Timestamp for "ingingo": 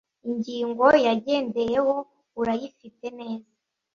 0.29-0.85